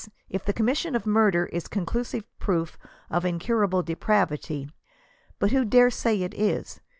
—if 0.31 0.43
the 0.43 0.51
commission 0.51 0.95
of 0.95 1.05
murder 1.05 1.45
is 1.45 1.67
conclusive 1.67 2.23
proof 2.39 2.75
of 3.11 3.23
incurahle 3.23 3.85
depravity. 3.85 4.67
But 5.37 5.51
who 5.51 5.63
dare 5.63 5.91
say 5.91 6.23
it 6.23 6.33
is? 6.33 6.81